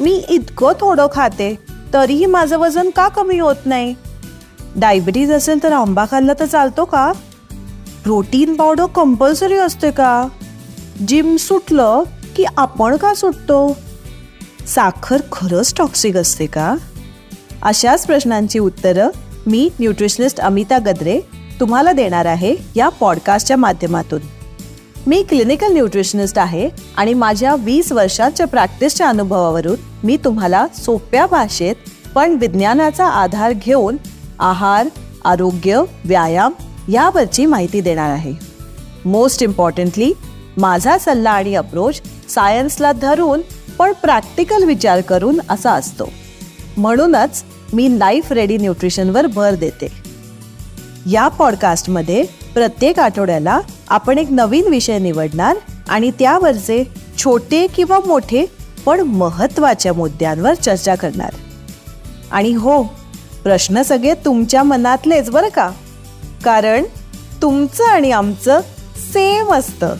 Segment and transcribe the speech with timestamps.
[0.00, 1.58] मी इतकं थोडं खाते
[1.92, 3.94] तरीही माझं वजन का कमी होत नाही?
[4.76, 7.12] डायबिटीज असेल तर आंबा खाल्ला तर चालतो का?
[8.04, 10.28] प्रोटीन पावडर कंपल्सरी असते का?
[11.08, 12.02] जिम सुटलं
[12.36, 13.76] की आपण का सुटतो?
[14.66, 16.76] साखर खरंच टॉक्सिक असते का?
[17.62, 19.08] अशाच प्रश्नांची उत्तरं
[19.46, 21.20] मी न्यूट्रिशनिस्ट अमिता गद्रे
[21.60, 24.20] तुम्हाला देणार आहे या पॉडकास्टच्या माध्यमातून.
[25.06, 31.74] मी क्लिनिकल न्यूट्रिशनिस्ट आहे आणि माझ्या वीस वर्षांच्या प्रॅक्टिसच्या अनुभवावरून मी तुम्हाला सोप्या भाषेत
[32.14, 33.96] पण विज्ञानाचा आधार घेऊन
[34.38, 34.88] आहार
[35.24, 36.52] आरोग्य व्यायाम
[36.88, 38.32] यावरची माहिती देणार आहे.
[39.04, 40.12] मोस्ट इम्पॉर्टंटली
[40.56, 43.40] माझा सल्ला आणि अप्रोच सायन्सला धरून
[43.78, 46.08] पण प्रॅक्टिकल विचार करून असा असतो.
[46.76, 49.88] म्हणूनच मी लाईफ रेडी न्यूट्रिशनवर भर देते.
[51.10, 55.56] या पॉडकास्टमध्ये प्रत्येक आठवड्याला आपण एक नवीन विषय निवडणार
[55.88, 56.84] आणि त्यावरचे
[57.18, 58.46] छोटे किंवा मोठे
[58.86, 61.30] पण महत्त्वाच्या मुद्द्यांवर चर्चा करणार.
[62.30, 62.82] आणि हो
[63.42, 65.70] प्रश्न सगळे तुमच्या मनातलेच बरं का?
[66.44, 66.84] कारण
[67.42, 68.60] तुमचं आणि आमचं
[69.12, 69.94] सेम असतं.